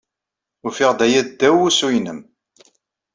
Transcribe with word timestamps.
Ufiɣ-d 0.67 0.99
aya 1.05 1.21
ddaw 1.27 1.55
wusu-nnem. 1.59 2.19